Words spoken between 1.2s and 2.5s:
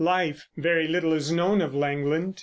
known of Langland.